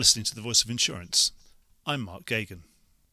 [0.00, 1.30] listening to The Voice of Insurance.
[1.84, 2.62] I'm Mark Geoghegan.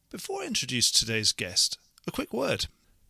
[0.10, 2.68] Before I introduce today's guest, a quick word.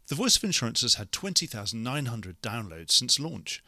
[0.08, 3.63] The Voice of Insurance has had 20,900 downloads since launch,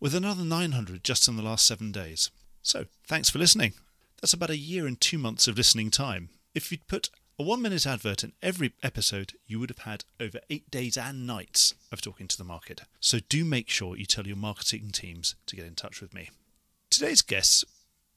[0.00, 2.32] with another 900 just in the last seven days.
[2.60, 3.74] So, thanks for listening.
[4.20, 6.30] That's about a year and two months of listening time.
[6.56, 10.40] If you'd put a one minute advert in every episode, you would have had over
[10.50, 12.80] eight days and nights of talking to the market.
[12.98, 16.30] So, do make sure you tell your marketing teams to get in touch with me.
[16.90, 17.64] Today's guest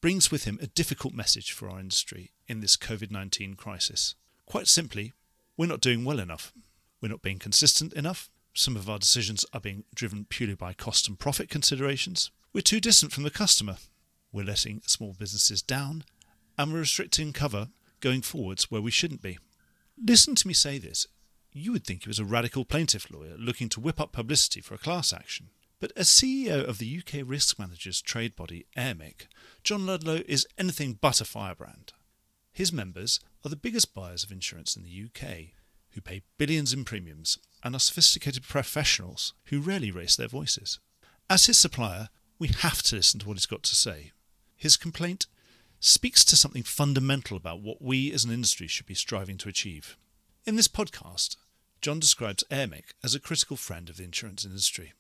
[0.06, 4.14] brings with him a difficult message for our industry in this COVID 19 crisis.
[4.46, 5.14] Quite simply,
[5.58, 6.54] we're not doing well enough.
[7.02, 8.30] We're not being consistent enough.
[8.54, 12.30] Some of our decisions are being driven purely by cost and profit considerations.
[12.54, 13.78] We're too distant from the customer.
[14.32, 16.04] We're letting small businesses down.
[16.56, 17.70] And we're restricting cover
[18.00, 19.40] going forwards where we shouldn't be.
[19.98, 21.08] Listen to me say this.
[21.52, 24.76] You would think he was a radical plaintiff lawyer looking to whip up publicity for
[24.76, 25.50] a class action.
[25.80, 29.28] But as CEO of the UK risk managers trade body AIRMIC,
[29.64, 31.94] John Ludlow is anything but a firebrand.
[32.54, 35.54] His members are the biggest buyers of insurance in the UK,
[35.92, 40.80] who pay billions in premiums and are sophisticated professionals who rarely raise their voices.
[41.30, 44.12] As his supplier, we have to listen to what he's got to say.
[44.56, 45.28] His complaint
[45.80, 49.98] speaks to something fundamental about what we as an industry should be striving to achieve.
[50.46, 51.36] In this podcast,
[51.82, 54.94] John describes AIRMIC as a critical friend of the insurance industry.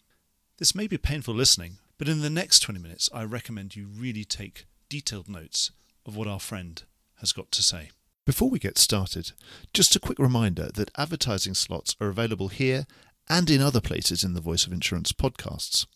[0.57, 4.23] This may be painful listening, but in the next 20 minutes, I recommend you really
[4.23, 5.71] take detailed notes
[6.05, 6.81] of what our friend
[7.19, 7.89] has got to say.
[8.25, 9.33] Before we get started,
[9.73, 12.87] just a quick reminder that advertising slots are available here
[13.29, 15.87] and in other places in the Voice of Insurance podcasts.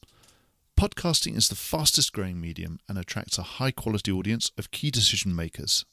[0.78, 5.34] Podcasting is the fastest growing medium and attracts a high quality audience of key decision
[5.34, 5.86] makers.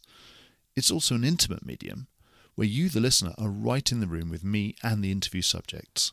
[0.75, 2.09] It's also an intimate medium
[2.57, 6.13] where you, the listener, are right in the room with me and the interview subjects.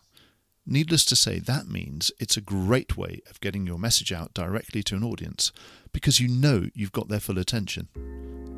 [0.66, 4.82] Needless to say, that means it's a great way of getting your message out directly
[4.84, 5.52] to an audience
[5.92, 7.90] because you know you've got their full attention.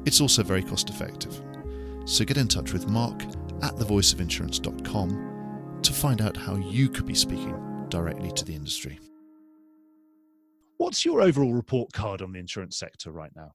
[0.06, 1.42] It's also very cost effective.
[2.06, 3.24] So get in touch with Mark
[3.64, 9.00] at thevoiceofinsurance.com to find out how you could be speaking directly to the industry.
[10.78, 13.54] What's your overall report card on the insurance sector right now?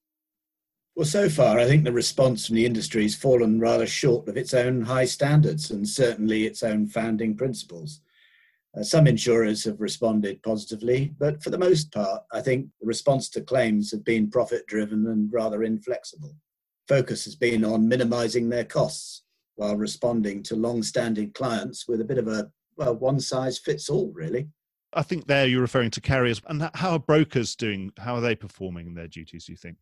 [0.96, 4.36] Well, so far, I think the response from the industry has fallen rather short of
[4.36, 8.00] its own high standards and certainly its own founding principles.
[8.78, 13.28] Uh, some insurers have responded positively, but for the most part, I think the response
[13.30, 16.36] to claims have been profit driven and rather inflexible.
[16.86, 19.24] Focus has been on minimizing their costs
[19.56, 24.12] while responding to long-standing clients with a bit of a well one size fits all
[24.14, 24.48] really.
[24.92, 26.40] I think there you're referring to carriers.
[26.46, 27.92] And how are brokers doing?
[27.98, 29.76] How are they performing their duties do you think?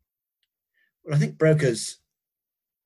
[1.05, 1.99] Well i think brokers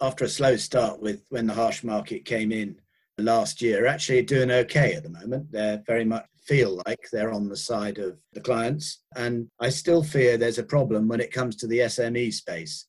[0.00, 2.76] after a slow start with when the harsh market came in
[3.18, 7.48] last year actually doing okay at the moment they're very much feel like they're on
[7.48, 11.54] the side of the clients and i still fear there's a problem when it comes
[11.54, 12.86] to the sme space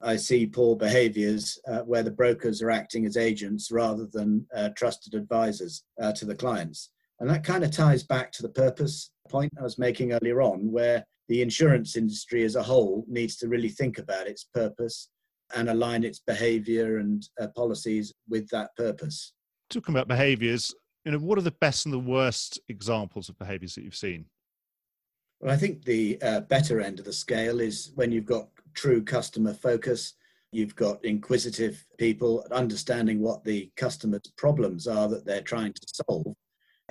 [0.00, 4.68] I see poor behaviors uh, where the brokers are acting as agents rather than uh,
[4.76, 6.90] trusted advisors uh, to the clients.
[7.20, 10.70] And that kind of ties back to the purpose point I was making earlier on,
[10.70, 15.08] where the insurance industry as a whole needs to really think about its purpose
[15.56, 19.32] and align its behavior and uh, policies with that purpose.
[19.70, 20.74] Talking about behaviors,
[21.04, 24.26] you know, what are the best and the worst examples of behaviors that you've seen?
[25.40, 29.02] Well, I think the uh, better end of the scale is when you've got true
[29.02, 30.14] customer focus.
[30.52, 36.34] You've got inquisitive people understanding what the customer's problems are that they're trying to solve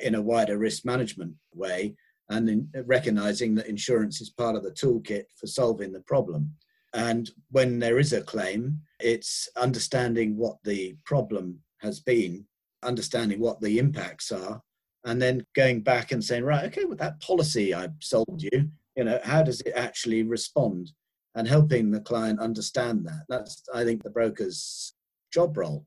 [0.02, 1.96] in a wider risk management way
[2.30, 6.54] and recognizing that insurance is part of the toolkit for solving the problem.
[6.94, 12.46] And when there is a claim, it's understanding what the problem has been,
[12.84, 14.62] understanding what the impacts are,
[15.06, 19.04] and then going back and saying, right, okay, with that policy I sold you, you
[19.04, 20.92] know, how does it actually respond?
[21.38, 23.24] and helping the client understand that.
[23.30, 24.96] That's, I think, the broker's
[25.32, 25.86] job role.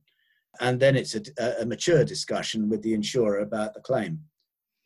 [0.60, 1.22] And then it's a,
[1.60, 4.20] a mature discussion with the insurer about the claim.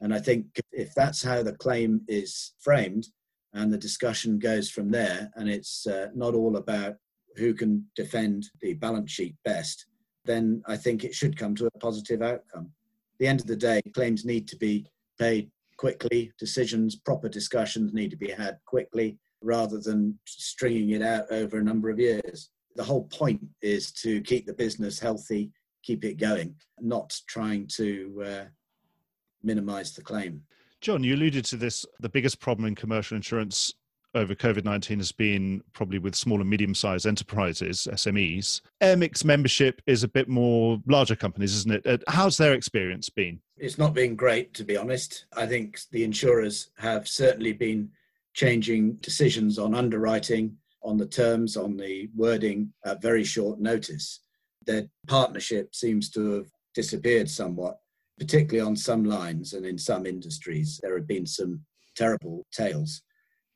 [0.01, 3.09] And I think if that's how the claim is framed
[3.53, 6.95] and the discussion goes from there, and it's uh, not all about
[7.37, 9.87] who can defend the balance sheet best,
[10.25, 12.71] then I think it should come to a positive outcome.
[13.15, 14.87] At the end of the day, claims need to be
[15.19, 21.31] paid quickly, decisions, proper discussions need to be had quickly, rather than stringing it out
[21.31, 22.51] over a number of years.
[22.77, 28.25] The whole point is to keep the business healthy, keep it going, not trying to
[28.27, 28.45] uh,
[29.43, 30.43] minimize the claim.
[30.81, 31.87] John, you alluded to this.
[32.01, 33.73] The biggest problem in commercial insurance
[34.15, 38.61] over COVID 19 has been probably with small and medium sized enterprises, SMEs.
[38.81, 41.87] AIRMIC's membership is a bit more larger companies, isn't it?
[41.87, 43.41] Uh, how's their experience been?
[43.57, 45.27] It's not been great, to be honest.
[45.37, 47.91] I think the insurers have certainly been
[48.35, 54.21] changing decisions on underwriting, on the terms, on the wording at very short notice.
[54.67, 57.79] Their partnership seems to have disappeared somewhat,
[58.19, 60.81] particularly on some lines and in some industries.
[60.83, 61.61] There have been some
[61.97, 63.03] terrible tales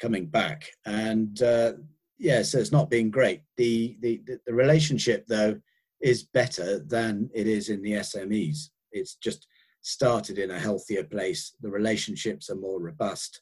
[0.00, 0.68] coming back.
[0.86, 1.72] And uh,
[2.18, 3.42] yeah, so it's not been great.
[3.56, 5.60] The, the, the relationship, though,
[6.00, 8.70] is better than it is in the SMEs.
[8.92, 9.46] It's just
[9.82, 11.54] started in a healthier place.
[11.60, 13.40] The relationships are more robust,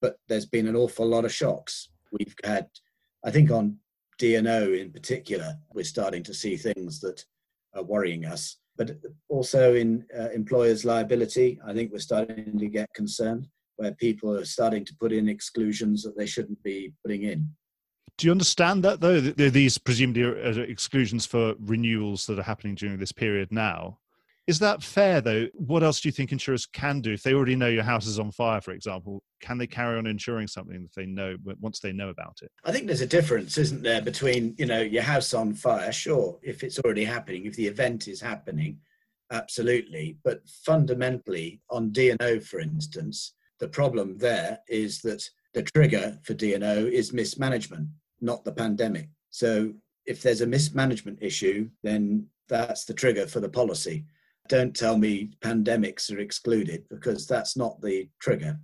[0.00, 1.88] but there's been an awful lot of shocks.
[2.12, 2.68] We've had,
[3.24, 3.78] I think, on
[4.18, 7.24] D&O in particular, we're starting to see things that
[7.74, 8.58] are worrying us.
[8.76, 8.96] But
[9.28, 14.44] also in uh, employers' liability, I think we're starting to get concerned where people are
[14.44, 17.48] starting to put in exclusions that they shouldn't be putting in.
[18.18, 19.20] Do you understand that though?
[19.20, 23.98] These presumably are uh, exclusions for renewals that are happening during this period now.
[24.46, 25.46] Is that fair though?
[25.54, 28.18] What else do you think insurers can do if they already know your house is
[28.18, 29.22] on fire, for example?
[29.40, 32.50] Can they carry on insuring something that they know once they know about it?
[32.64, 35.92] I think there's a difference, isn't there, between you know your house on fire?
[35.92, 38.78] Sure, if it's already happening, if the event is happening,
[39.30, 40.18] absolutely.
[40.24, 45.22] But fundamentally, on D&O, for instance, the problem there is that
[45.54, 47.86] the trigger for D&O is mismanagement,
[48.20, 49.08] not the pandemic.
[49.30, 49.72] So
[50.04, 54.04] if there's a mismanagement issue, then that's the trigger for the policy.
[54.48, 58.58] Don't tell me pandemics are excluded because that's not the trigger.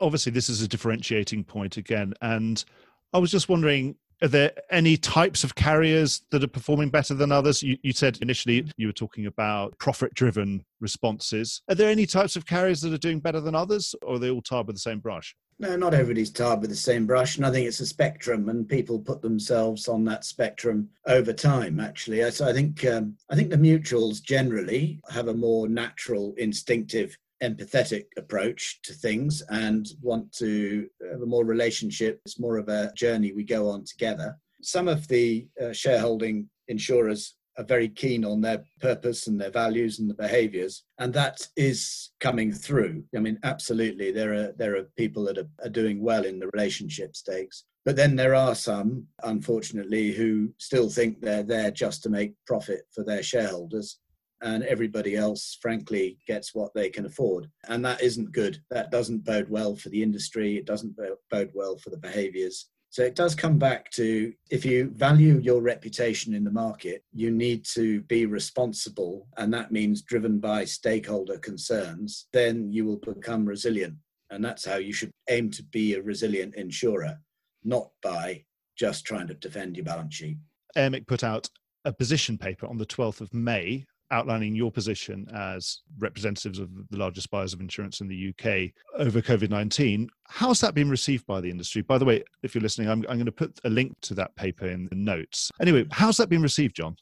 [0.00, 2.14] Obviously, this is a differentiating point again.
[2.22, 2.64] And
[3.12, 7.32] I was just wondering are there any types of carriers that are performing better than
[7.32, 7.62] others?
[7.62, 11.62] You, you said initially you were talking about profit driven responses.
[11.68, 14.30] Are there any types of carriers that are doing better than others, or are they
[14.30, 15.34] all tarred with the same brush?
[15.60, 18.68] No, not everybody's tarred with the same brush, and I think it's a spectrum, and
[18.68, 21.80] people put themselves on that spectrum over time.
[21.80, 27.16] Actually, so I think um, I think the mutuals generally have a more natural, instinctive
[27.42, 32.20] empathetic approach to things and want to have a more relationship.
[32.24, 34.36] It's more of a journey we go on together.
[34.62, 39.98] Some of the uh, shareholding insurers are very keen on their purpose and their values
[39.98, 44.84] and the behaviors and that is coming through i mean absolutely there are there are
[44.96, 49.04] people that are, are doing well in the relationship stakes but then there are some
[49.24, 53.98] unfortunately who still think they're there just to make profit for their shareholders
[54.40, 57.50] and everybody else, frankly, gets what they can afford.
[57.68, 58.62] And that isn't good.
[58.70, 60.56] That doesn't bode well for the industry.
[60.56, 60.96] It doesn't
[61.30, 62.66] bode well for the behaviors.
[62.90, 67.30] So it does come back to if you value your reputation in the market, you
[67.30, 73.44] need to be responsible, and that means driven by stakeholder concerns, then you will become
[73.44, 73.96] resilient.
[74.30, 77.18] And that's how you should aim to be a resilient insurer,
[77.62, 78.44] not by
[78.78, 80.38] just trying to defend your balance sheet.
[80.76, 81.50] AIRMIC put out
[81.84, 86.96] a position paper on the 12th of May outlining your position as representatives of the
[86.96, 90.08] largest buyers of insurance in the UK over COVID 19.
[90.28, 91.82] How's that been received by the industry?
[91.82, 94.34] By the way, if you're listening, I'm, I'm going to put a link to that
[94.36, 95.50] paper in the notes.
[95.60, 96.96] Anyway, how's that been received, John?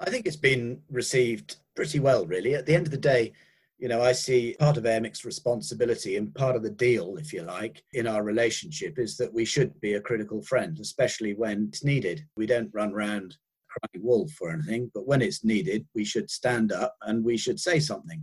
[0.00, 2.54] I think it's been received pretty well, really.
[2.54, 3.32] At the end of the day,
[3.78, 7.42] you know, I see part of AIRMIC's responsibility and part of the deal, if you
[7.42, 11.84] like, in our relationship is that we should be a critical friend, especially when it's
[11.84, 12.26] needed.
[12.36, 13.36] We don't run around
[13.68, 17.60] crying wolf or anything, but when it's needed, we should stand up and we should
[17.60, 18.22] say something.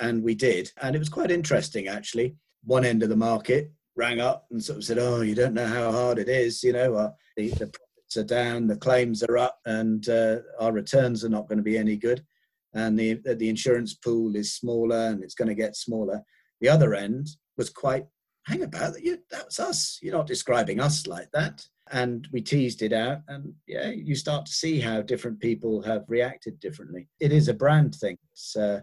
[0.00, 0.72] And we did.
[0.82, 2.36] And it was quite interesting, actually.
[2.64, 5.66] One end of the market rang up and sort of said, Oh, you don't know
[5.66, 6.62] how hard it is.
[6.62, 10.72] You know, uh, the, the profits are down, the claims are up, and uh, our
[10.72, 12.24] returns are not going to be any good.
[12.72, 16.22] And the, the insurance pool is smaller and it's going to get smaller.
[16.60, 18.06] The other end was quite,
[18.46, 19.98] hang about, that, you, that was us.
[20.02, 21.66] You're not describing us like that.
[21.92, 26.04] And we teased it out and yeah you start to see how different people have
[26.08, 27.08] reacted differently.
[27.18, 28.16] It is a brand thing.
[28.32, 28.82] It's, uh,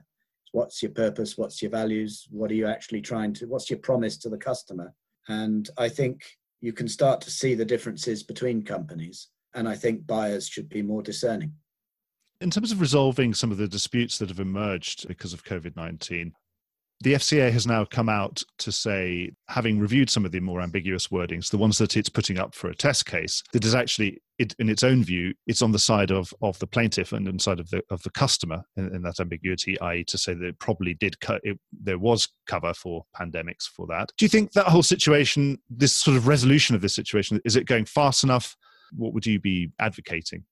[0.52, 4.18] what's your purpose what's your values what are you actually trying to what's your promise
[4.18, 4.94] to the customer?
[5.28, 6.22] And i think
[6.62, 10.82] you can start to see the differences between companies and i think buyers should be
[10.82, 11.54] more discerning.
[12.40, 16.34] In terms of resolving some of the disputes that have emerged because of COVID 19,
[17.02, 21.08] the FCA has now come out to say, having reviewed some of the more ambiguous
[21.08, 24.56] wordings, the ones that it's putting up for a test case, that is actually, it,
[24.58, 27.44] in its own view, it's on the side of, of the plaintiff and on the
[27.44, 30.60] side of the of the customer in, in that ambiguity, i.e., to say that it
[30.60, 34.12] probably did cut, it, there was cover for pandemics for that.
[34.18, 37.68] Do you think that whole situation, this sort of resolution of this situation, is it
[37.68, 38.56] going fast enough?
[38.96, 40.46] What would you be advocating?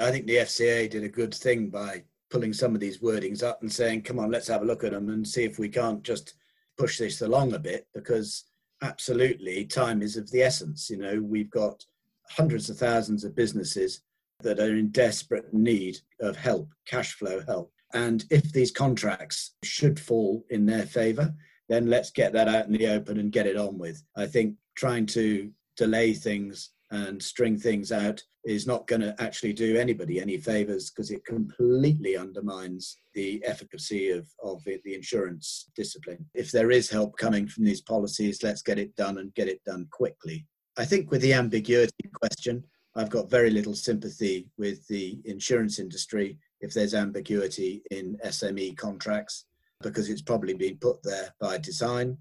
[0.00, 2.02] I think the FCA did a good thing by
[2.32, 4.92] pulling some of these wordings up and saying, come on, let's have a look at
[4.92, 6.34] them and see if we can't just
[6.78, 8.44] push this along a bit because
[8.82, 10.88] absolutely time is of the essence.
[10.88, 11.84] You know, we've got
[12.30, 14.00] hundreds of thousands of businesses
[14.40, 17.70] that are in desperate need of help, cash flow help.
[17.92, 21.34] And if these contracts should fall in their favor,
[21.68, 24.02] then let's get that out in the open and get it on with.
[24.16, 29.54] I think trying to delay things and string things out is not going to actually
[29.54, 35.70] do anybody any favors because it completely undermines the efficacy of, of it, the insurance
[35.74, 36.24] discipline.
[36.34, 39.64] If there is help coming from these policies, let's get it done and get it
[39.64, 40.46] done quickly.
[40.76, 42.62] I think with the ambiguity question,
[42.94, 49.46] I've got very little sympathy with the insurance industry if there's ambiguity in SME contracts
[49.80, 52.18] because it's probably been put there by design.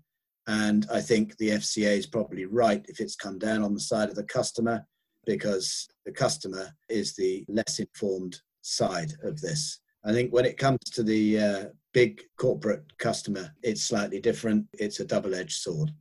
[0.48, 4.10] And I think the FCA is probably right if it's come down on the side
[4.10, 4.86] of the customer
[5.26, 9.80] because the customer is the less informed side of this.
[10.04, 14.66] I think when it comes to the uh, big corporate customer, it's slightly different.
[14.74, 15.92] It's a double edged sword.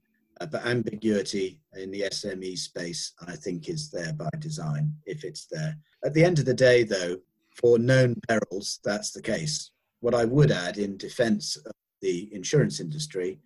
[0.41, 5.47] Uh, but ambiguity in the SME space, I think, is there by design if it's
[5.51, 5.77] there.
[6.03, 7.19] At the end of the day, though,
[7.55, 9.71] for known perils, that's the case.
[10.01, 13.39] What I would add in defense of the insurance industry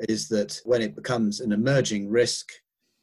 [0.00, 2.52] is that when it becomes an emerging risk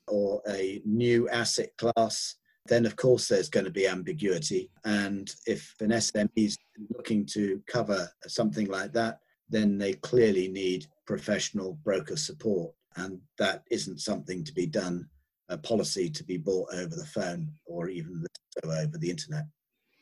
[0.08, 2.36] or a new asset class,
[2.66, 4.70] then of course there's going to be ambiguity.
[4.86, 6.58] And if an SME is
[6.96, 9.20] looking to cover something like that,
[9.50, 12.74] then they clearly need professional broker support.
[12.96, 15.08] And that isn't something to be done,
[15.50, 18.26] a policy to be bought over the phone or even
[18.64, 19.46] over the internet.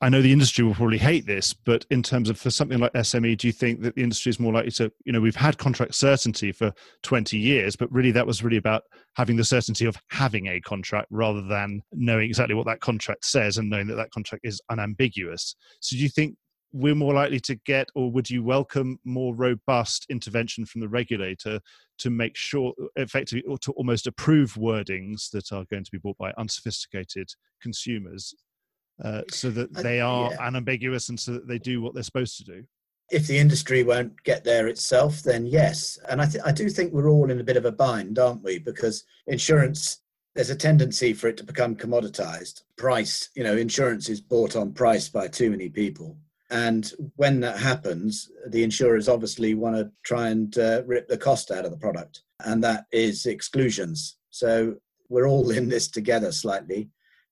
[0.04, 2.92] I know the industry will probably hate this, but in terms of for something like
[2.94, 5.60] SME, do you think that the industry is more likely to, you know, we've had
[5.60, 8.82] contract certainty for 20 years, but really that was really about
[9.16, 13.60] having the certainty of having a contract rather than knowing exactly what that contract says
[13.60, 15.56] and knowing that that contract is unambiguous.
[15.82, 16.36] So do you think
[16.74, 21.60] we're more likely to get, or would you welcome more robust intervention from the regulator
[22.00, 26.18] to make sure, effectively, or to almost approve wordings that are going to be bought
[26.18, 27.30] by unsophisticated
[27.62, 28.34] consumers
[29.04, 30.48] uh, so that they are yeah.
[30.48, 32.64] unambiguous and so that they do what they're supposed to do?
[33.12, 36.00] If the industry won't get there itself, then yes.
[36.10, 38.44] And I, th- I do think we're all in a bit of a bind, aren't
[38.44, 38.58] we?
[38.60, 40.02] Because insurance,
[40.34, 42.64] there's a tendency for it to become commoditized.
[42.78, 46.18] Price, you know, insurance is bought on price by too many people.
[46.52, 51.50] And when that happens, the insurers obviously want to try and uh, rip the cost
[51.50, 52.24] out of the product.
[52.44, 54.18] And that is exclusions.
[54.30, 54.76] So
[55.10, 56.90] we're all in this together slightly.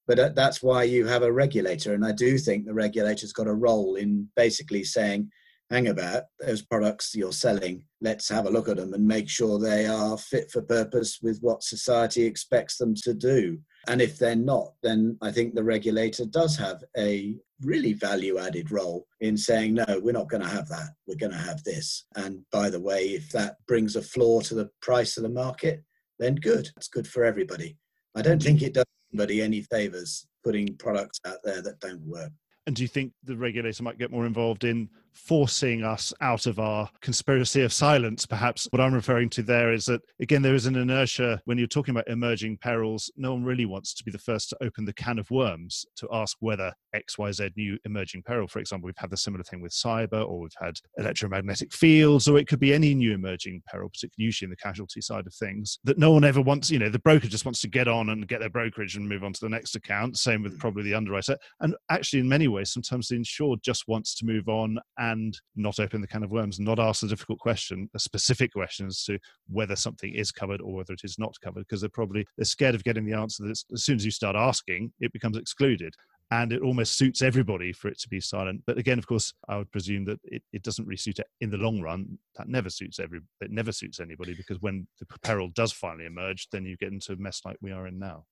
[0.09, 1.93] But that's why you have a regulator.
[1.93, 5.29] And I do think the regulator's got a role in basically saying,
[5.69, 9.59] hang about those products you're selling, let's have a look at them and make sure
[9.59, 13.59] they are fit for purpose with what society expects them to do.
[13.87, 18.71] And if they're not, then I think the regulator does have a really value added
[18.71, 20.89] role in saying, no, we're not going to have that.
[21.05, 22.07] We're going to have this.
[22.15, 25.83] And by the way, if that brings a floor to the price of the market,
[26.17, 26.67] then good.
[26.77, 27.77] It's good for everybody.
[28.15, 32.31] I don't think it does anybody any favors putting products out there that don't work.
[32.67, 36.59] And do you think the regulator might get more involved in forcing us out of
[36.59, 38.25] our conspiracy of silence.
[38.25, 41.67] Perhaps what I'm referring to there is that, again, there is an inertia when you're
[41.67, 43.11] talking about emerging perils.
[43.17, 46.07] No one really wants to be the first to open the can of worms to
[46.11, 50.27] ask whether XYZ new emerging peril, for example, we've had the similar thing with cyber,
[50.27, 54.47] or we've had electromagnetic fields, or it could be any new emerging peril, particularly usually
[54.47, 57.27] in the casualty side of things, that no one ever wants, you know, the broker
[57.27, 59.75] just wants to get on and get their brokerage and move on to the next
[59.75, 60.17] account.
[60.17, 60.59] Same with mm.
[60.59, 61.37] probably the underwriter.
[61.59, 65.79] And actually, in many ways, sometimes the insured just wants to move on and not
[65.79, 69.17] open the can of worms, not ask the difficult question, a specific question as to
[69.47, 72.75] whether something is covered or whether it is not covered, because they're probably they're scared
[72.75, 75.95] of getting the answer that as soon as you start asking, it becomes excluded.
[76.31, 78.61] And it almost suits everybody for it to be silent.
[78.67, 81.49] But again, of course, I would presume that it, it doesn't really suit it in
[81.49, 82.19] the long run.
[82.37, 83.21] That never suits every.
[83.41, 87.13] It never suits anybody because when the peril does finally emerge, then you get into
[87.13, 88.25] a mess like we are in now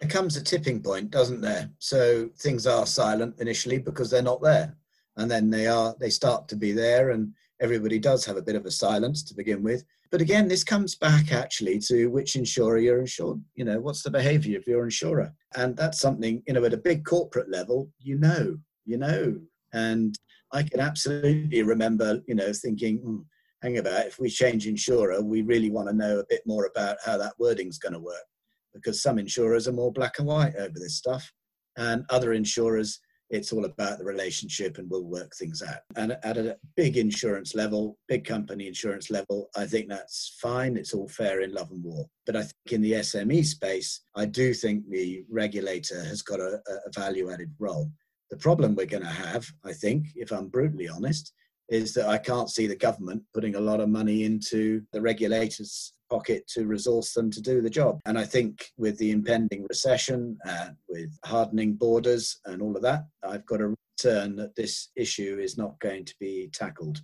[0.00, 1.70] it comes a tipping point, doesn't there?
[1.78, 4.76] So things are silent initially because they're not there
[5.16, 8.56] and then they are they start to be there and everybody does have a bit
[8.56, 9.84] of a silence to begin with.
[10.10, 14.10] But again this comes back actually to which insurer you're insured you know what's the
[14.10, 15.32] behavior of your insurer?
[15.56, 19.38] And that's something you know at a big corporate level you know you know.
[19.72, 20.16] And
[20.52, 23.18] i can absolutely remember you know thinking hmm,
[23.62, 26.98] hang about if we change insurer we really want to know a bit more about
[27.04, 28.26] how that wording's going to work.
[28.72, 31.32] Because some insurers are more black and white over this stuff
[31.76, 33.00] and other insurers
[33.30, 35.80] it's all about the relationship and we'll work things out.
[35.96, 40.76] And at a big insurance level, big company insurance level, I think that's fine.
[40.76, 42.06] It's all fair in love and war.
[42.26, 46.60] But I think in the SME space, I do think the regulator has got a,
[46.68, 47.90] a value added role.
[48.30, 51.32] The problem we're going to have, I think, if I'm brutally honest,
[51.68, 55.94] is that I can't see the government putting a lot of money into the regulators
[56.14, 58.00] pocket to resource them to do the job.
[58.06, 63.04] And I think with the impending recession, uh, with hardening borders and all of that,
[63.26, 67.00] I've got a return that this issue is not going to be tackled.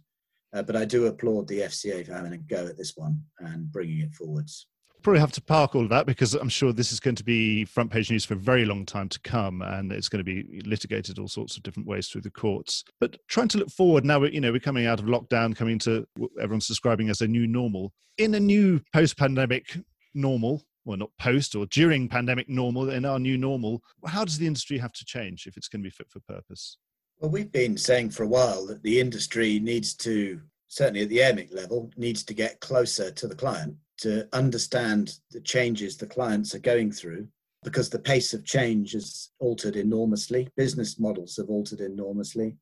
[0.53, 3.71] Uh, but I do applaud the FCA for having a go at this one and
[3.71, 4.67] bringing it forwards.
[5.03, 7.65] Probably have to park all of that because I'm sure this is going to be
[7.65, 10.61] front page news for a very long time to come, and it's going to be
[10.67, 12.85] litigated all sorts of different ways through the courts.
[13.01, 16.07] But trying to look forward now, you know, we're coming out of lockdown, coming to
[16.17, 17.93] what everyone's describing as a new normal.
[18.19, 19.79] In a new post-pandemic
[20.15, 24.47] normal, well, not post or during pandemic normal, in our new normal, how does the
[24.47, 26.77] industry have to change if it's going to be fit for purpose?
[27.21, 31.19] Well, we've been saying for a while that the industry needs to, certainly at the
[31.19, 36.55] AIRMIC level, needs to get closer to the client to understand the changes the clients
[36.55, 37.29] are going through
[37.63, 40.49] because the pace of change has altered enormously.
[40.57, 42.57] Business models have altered enormously.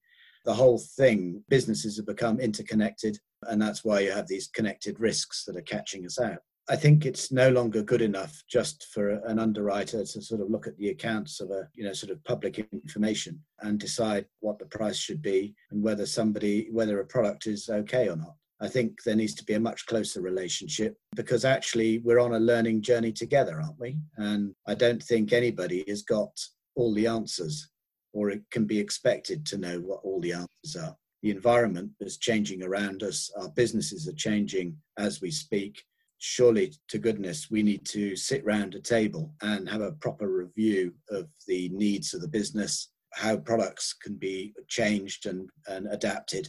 [0.44, 5.44] The whole thing, businesses have become interconnected, and that's why you have these connected risks
[5.44, 6.38] that are catching us out.
[6.70, 10.66] I think it's no longer good enough just for an underwriter to sort of look
[10.66, 14.66] at the accounts of a, you know, sort of public information and decide what the
[14.66, 18.34] price should be and whether somebody, whether a product is okay or not.
[18.60, 22.40] I think there needs to be a much closer relationship because actually we're on a
[22.40, 23.98] learning journey together, aren't we?
[24.16, 26.30] And I don't think anybody has got
[26.74, 27.70] all the answers
[28.12, 30.96] or it can be expected to know what all the answers are.
[31.22, 35.82] The environment is changing around us, our businesses are changing as we speak
[36.18, 40.92] surely to goodness we need to sit round a table and have a proper review
[41.10, 46.48] of the needs of the business how products can be changed and, and adapted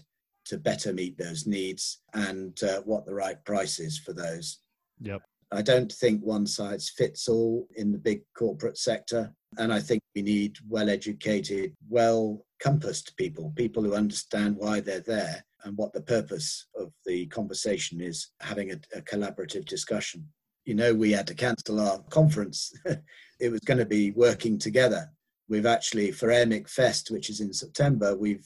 [0.50, 4.60] to better meet those needs and uh, what the right price is for those
[5.00, 9.80] yep i don't think one size fits all in the big corporate sector and i
[9.80, 15.78] think we need well educated well compassed people people who understand why they're there and
[15.78, 20.26] what the purpose of the conversation is having a, a collaborative discussion.
[20.66, 22.72] You know, we had to cancel our conference.
[23.40, 25.12] it was going to be working together.
[25.48, 28.46] We've actually, for AIRMIC Fest, which is in September, we've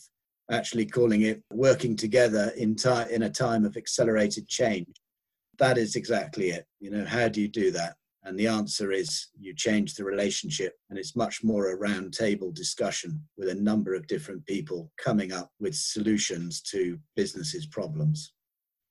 [0.51, 5.01] actually calling it working together in, time in a time of accelerated change.
[5.59, 6.65] That is exactly it.
[6.79, 7.95] You know, how do you do that?
[8.25, 12.51] And the answer is you change the relationship, and it's much more a round table
[12.51, 18.33] discussion with a number of different people coming up with solutions to businesses' problems.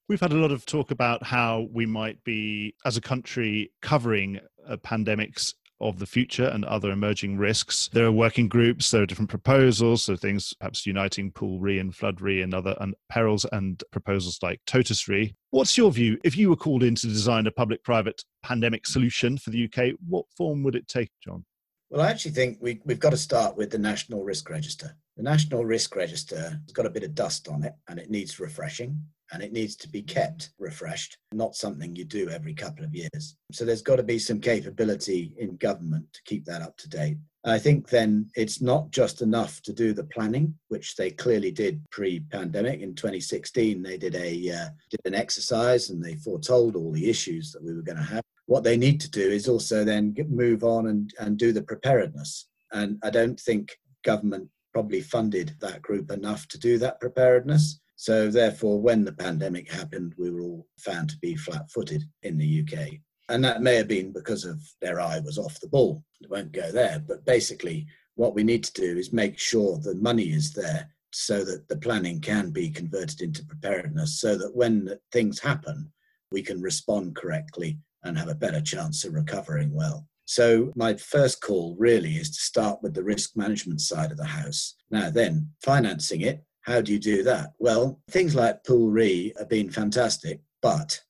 [0.09, 4.41] We've had a lot of talk about how we might be, as a country, covering
[4.69, 7.89] uh, pandemics of the future and other emerging risks.
[7.93, 11.95] There are working groups, there are different proposals, so things perhaps uniting pool re and
[11.95, 15.35] flood re and other and perils and proposals like totus re.
[15.51, 16.19] What's your view?
[16.25, 19.95] If you were called in to design a public private pandemic solution for the UK,
[20.09, 21.45] what form would it take, John?
[21.91, 24.97] Well, I actually think we, we've got to start with the National Risk Register.
[25.19, 28.41] The National Risk Register has got a bit of dust on it and it needs
[28.41, 28.99] refreshing
[29.33, 33.37] and it needs to be kept refreshed, not something you do every couple of years.
[33.51, 37.17] So there's got to be some capability in government to keep that up to date.
[37.45, 41.83] I think then it's not just enough to do the planning, which they clearly did
[41.91, 42.81] pre-pandemic.
[42.81, 47.51] In 2016, they did a uh, did an exercise and they foretold all the issues
[47.51, 48.23] that we were going to have.
[48.47, 51.63] What they need to do is also then get, move on and, and do the
[51.63, 52.49] preparedness.
[52.71, 57.81] And I don't think government probably funded that group enough to do that preparedness.
[58.03, 62.37] So, therefore, when the pandemic happened, we were all found to be flat footed in
[62.37, 62.95] the UK.
[63.29, 66.03] And that may have been because of their eye was off the ball.
[66.21, 66.99] It won't go there.
[66.99, 67.87] But basically,
[68.17, 71.77] what we need to do is make sure the money is there so that the
[71.77, 75.93] planning can be converted into preparedness, so that when things happen,
[76.33, 80.09] we can respond correctly and have a better chance of recovering well.
[80.25, 84.25] So, my first call really is to start with the risk management side of the
[84.25, 84.75] house.
[84.91, 87.53] Now, then, financing it how do you do that?
[87.59, 91.01] Well, things like Pool Re have been fantastic, but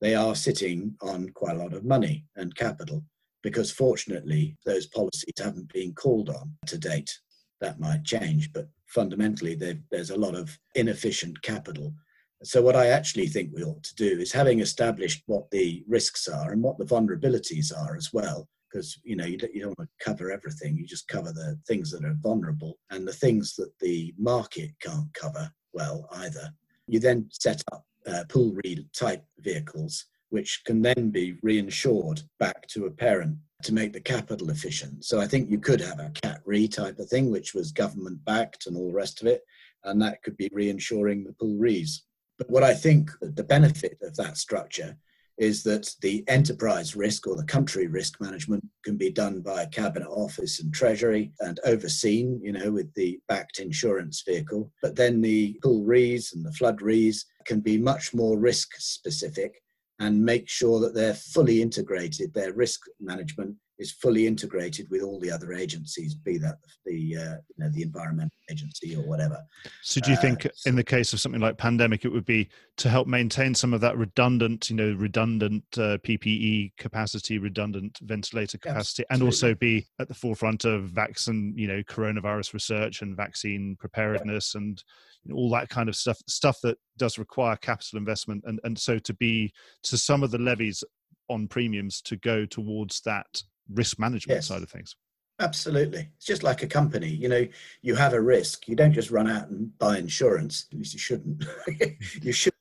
[0.00, 3.02] they are sitting on quite a lot of money and capital
[3.42, 7.10] because fortunately those policies haven't been called on to date.
[7.60, 9.54] That might change, but fundamentally
[9.90, 11.92] there's a lot of inefficient capital.
[12.44, 16.28] So, what I actually think we ought to do is having established what the risks
[16.28, 19.78] are and what the vulnerabilities are as well, because you know you don't, you don't
[19.78, 22.78] want to cover everything you just cover the things that are vulnerable.
[22.90, 26.52] And the things that the market can't cover well either.
[26.86, 32.66] You then set up uh, pool re type vehicles which can then be reinsured back
[32.68, 35.04] to a parent to make the capital efficient.
[35.04, 38.24] So i think you could have a cat re type of thing which was government
[38.24, 39.42] backed and all the rest of it
[39.84, 42.04] and that could be reinsuring the pool rees
[42.36, 44.96] but what i think the benefit of that structure
[45.38, 50.08] is that the enterprise risk or the country risk management can be done by cabinet
[50.08, 54.70] office and treasury and overseen, you know, with the backed insurance vehicle.
[54.82, 59.62] But then the pool rees and the flood rees can be much more risk specific
[60.00, 65.20] and make sure that they're fully integrated, their risk management is fully integrated with all
[65.20, 69.38] the other agencies, be that the uh, you know the environmental agency or whatever.
[69.82, 72.48] So, do you think uh, in the case of something like pandemic, it would be
[72.78, 78.58] to help maintain some of that redundant, you know, redundant uh, PPE capacity, redundant ventilator
[78.58, 83.76] capacity, and also be at the forefront of vaccine, you know, coronavirus research and vaccine
[83.78, 84.60] preparedness yeah.
[84.60, 84.82] and
[85.24, 88.78] you know, all that kind of stuff, stuff that does require capital investment, and and
[88.78, 89.52] so to be
[89.84, 90.82] to some of the levies
[91.28, 94.46] on premiums to go towards that risk management yes.
[94.46, 94.96] side of things.
[95.40, 96.08] Absolutely.
[96.16, 97.08] It's just like a company.
[97.08, 97.46] You know,
[97.82, 98.66] you have a risk.
[98.66, 100.66] You don't just run out and buy insurance.
[100.72, 101.44] At least you shouldn't.
[102.22, 102.52] you should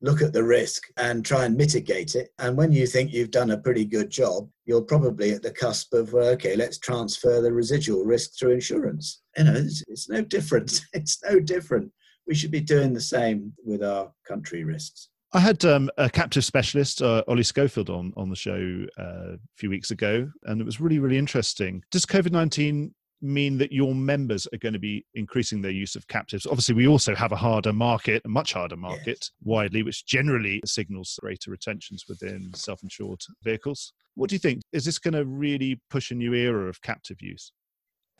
[0.00, 2.28] look at the risk and try and mitigate it.
[2.38, 5.94] And when you think you've done a pretty good job, you're probably at the cusp
[5.94, 9.22] of, okay, let's transfer the residual risk through insurance.
[9.36, 10.82] You know, it's, it's no different.
[10.92, 11.90] It's no different.
[12.26, 15.08] We should be doing the same with our country risks.
[15.32, 19.38] I had um, a captive specialist, uh, Ollie Schofield, on on the show uh, a
[19.56, 21.82] few weeks ago, and it was really really interesting.
[21.90, 26.06] Does COVID nineteen mean that your members are going to be increasing their use of
[26.06, 26.46] captives?
[26.46, 29.30] Obviously, we also have a harder market, a much harder market yes.
[29.42, 33.92] widely, which generally signals greater retentions within self-insured vehicles.
[34.14, 34.62] What do you think?
[34.72, 37.52] Is this going to really push a new era of captive use?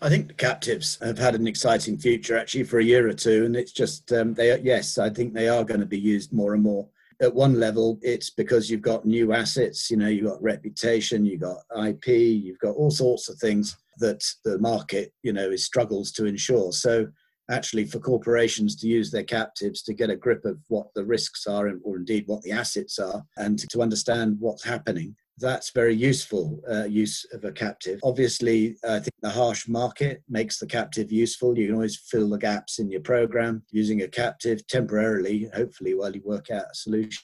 [0.00, 3.46] I think the captives have had an exciting future actually for a year or two,
[3.46, 4.50] and it's just um, they.
[4.50, 6.86] Are, yes, I think they are going to be used more and more
[7.20, 11.40] at one level, it's because you've got new assets, you know, you've got reputation, you've
[11.40, 16.12] got IP, you've got all sorts of things that the market, you know, is struggles
[16.12, 16.72] to insure.
[16.72, 17.08] So
[17.50, 21.46] actually for corporations to use their captives to get a grip of what the risks
[21.46, 26.60] are or indeed what the assets are and to understand what's happening that's very useful
[26.70, 28.00] uh, use of a captive.
[28.02, 31.56] Obviously, I think the harsh market makes the captive useful.
[31.56, 36.14] You can always fill the gaps in your program using a captive temporarily, hopefully, while
[36.14, 37.22] you work out a solution.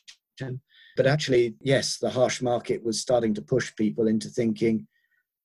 [0.96, 4.86] But actually, yes, the harsh market was starting to push people into thinking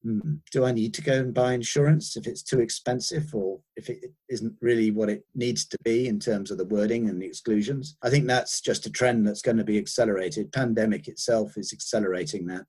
[0.03, 4.13] do I need to go and buy insurance if it's too expensive or if it
[4.29, 7.97] isn't really what it needs to be in terms of the wording and the exclusions?
[8.01, 10.53] I think that's just a trend that's going to be accelerated.
[10.53, 12.65] Pandemic itself is accelerating that.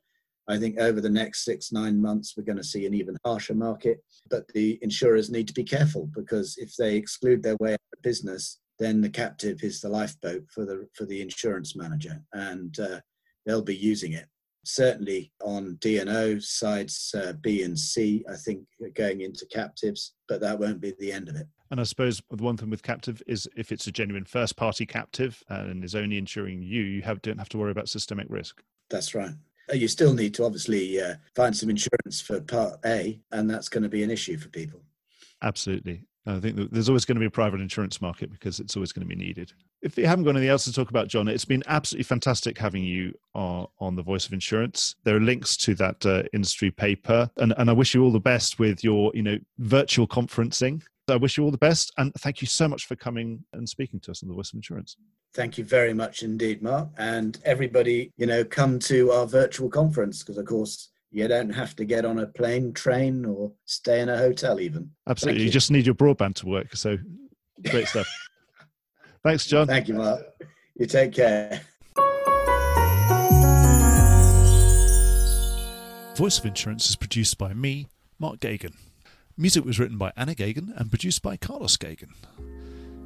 [0.48, 3.54] I think over the next six, nine months, we're going to see an even harsher
[3.54, 4.02] market.
[4.28, 8.02] But the insurers need to be careful because if they exclude their way out of
[8.02, 12.98] business, then the captive is the lifeboat for the for the insurance manager, and uh,
[13.44, 14.26] they'll be using it
[14.64, 20.58] certainly on D&O sides uh, B and C, I think going into captives, but that
[20.58, 21.46] won't be the end of it.
[21.70, 24.84] And I suppose the one thing with captive is if it's a genuine first party
[24.84, 28.62] captive and is only insuring you, you have, don't have to worry about systemic risk.
[28.88, 29.34] That's right.
[29.70, 33.68] Uh, you still need to obviously uh, find some insurance for part A, and that's
[33.68, 34.82] going to be an issue for people.
[35.42, 36.04] Absolutely.
[36.26, 39.08] I think there's always going to be a private insurance market because it's always going
[39.08, 39.52] to be needed.
[39.82, 42.84] If you haven't got anything else to talk about, John, it's been absolutely fantastic having
[42.84, 44.96] you on, on the Voice of Insurance.
[45.04, 48.20] There are links to that uh, industry paper, and, and I wish you all the
[48.20, 50.82] best with your you know virtual conferencing.
[51.08, 53.98] I wish you all the best, and thank you so much for coming and speaking
[54.00, 54.96] to us on the Voice of Insurance.
[55.34, 58.12] Thank you very much indeed, Mark, and everybody.
[58.16, 62.04] You know, come to our virtual conference because, of course, you don't have to get
[62.04, 64.90] on a plane, train, or stay in a hotel, even.
[65.08, 65.40] Absolutely.
[65.40, 65.46] You.
[65.46, 65.52] you.
[65.52, 66.76] just need your broadband to work.
[66.76, 66.98] So
[67.68, 68.08] great stuff.
[69.24, 69.66] Thanks, John.
[69.66, 70.22] Thank you, Mark.
[70.76, 71.60] You take care.
[76.16, 77.86] Voice of Insurance is produced by me,
[78.18, 78.74] Mark Geoghegan.
[79.36, 82.10] Music was written by Anna Geoghegan and produced by Carlos Geoghegan.